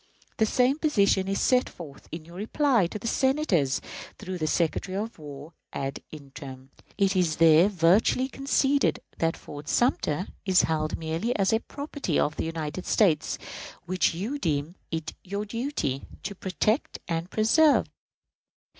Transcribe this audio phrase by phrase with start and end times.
[0.37, 3.79] The same position is set forth in your reply to the Senators,
[4.17, 6.71] through the Secretary of War ad interim.
[6.97, 12.45] It is there virtually conceded that Fort Sumter "is held merely as property of the
[12.45, 13.37] United States,
[13.85, 17.85] which you deem it your duty, to protect and preserve."